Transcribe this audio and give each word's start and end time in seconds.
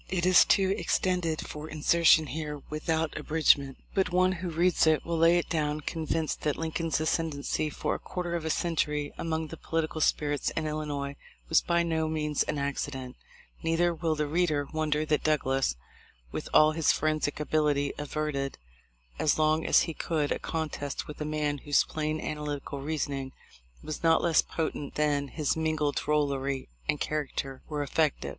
It 0.09 0.25
is 0.25 0.45
too 0.45 0.73
extended 0.75 1.47
for 1.47 1.69
insertion 1.69 2.25
here 2.25 2.63
without 2.71 3.15
abridgment; 3.15 3.77
THE 3.93 3.99
LIFE 4.01 4.07
OF 4.07 4.13
LINCOLN. 4.15 4.31
287 4.31 4.41
but 4.49 4.57
one 4.57 4.59
who 4.59 4.59
reads 4.59 4.87
it 4.87 5.05
will 5.05 5.17
lay 5.19 5.37
it 5.37 5.49
clown 5.51 5.81
convinced 5.81 6.41
that 6.41 6.57
Lincoln's 6.57 6.99
ascendency 6.99 7.69
for 7.69 7.93
a 7.93 7.99
quarter 7.99 8.33
of 8.35 8.43
a 8.43 8.49
century 8.49 9.13
among 9.19 9.49
the 9.49 9.57
political 9.57 10.01
spirits 10.01 10.49
in 10.57 10.65
Illinois 10.65 11.17
was 11.49 11.61
by 11.61 11.83
no 11.83 12.07
means 12.07 12.41
an 12.41 12.57
accident; 12.57 13.15
neither 13.61 13.93
will 13.93 14.15
the 14.15 14.25
reader 14.25 14.67
wonder 14.73 15.05
that 15.05 15.23
Douglas, 15.23 15.75
with 16.31 16.49
all 16.51 16.71
his 16.71 16.91
forensic 16.91 17.39
ability, 17.39 17.93
averted, 17.99 18.57
as 19.19 19.37
long 19.37 19.67
as 19.67 19.81
he 19.81 19.93
could, 19.93 20.31
a 20.31 20.39
contest 20.39 21.05
with 21.07 21.21
a 21.21 21.25
man 21.25 21.59
whose 21.59 21.83
plain, 21.83 22.19
analytical 22.19 22.81
reasoning 22.81 23.33
was 23.83 24.01
not 24.01 24.23
less 24.23 24.41
potent 24.41 24.95
than 24.95 25.27
his 25.27 25.55
mingled 25.55 25.97
drollery 25.97 26.69
and 26.89 26.99
caricature 26.99 27.61
were 27.69 27.83
effective. 27.83 28.29